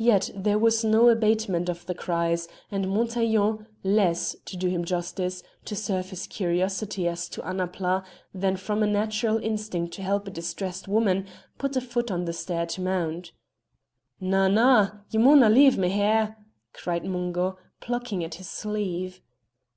Yet 0.00 0.30
there 0.34 0.58
was 0.58 0.82
no 0.82 1.08
abatement 1.10 1.68
of 1.68 1.86
the 1.86 1.94
cries, 1.94 2.48
and 2.72 2.88
Montaiglon, 2.88 3.68
less 3.84 4.34
to 4.46 4.56
do 4.56 4.66
him 4.68 4.84
justice 4.84 5.44
to 5.66 5.76
serve 5.76 6.10
his 6.10 6.26
curiosity 6.26 7.06
as 7.06 7.28
to 7.28 7.40
Annapla 7.40 8.02
than 8.34 8.56
from 8.56 8.82
a 8.82 8.86
natural 8.88 9.38
instinct 9.38 9.94
to 9.94 10.02
help 10.02 10.26
a 10.26 10.32
distressed 10.32 10.88
woman, 10.88 11.28
put 11.56 11.76
a 11.76 11.80
foot 11.80 12.10
on 12.10 12.24
the 12.24 12.32
stair 12.32 12.66
to 12.66 12.80
mount. 12.80 13.30
"Na, 14.20 14.48
na! 14.48 14.90
ye 15.12 15.20
mauna 15.20 15.48
leave 15.48 15.78
me 15.78 15.88
here!" 15.88 16.36
cried 16.72 17.04
Mungo, 17.06 17.56
plucking 17.80 18.24
at 18.24 18.34
his 18.34 18.50
sleeve. 18.50 19.20